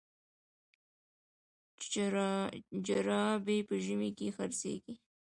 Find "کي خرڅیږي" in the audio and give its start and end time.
4.17-4.93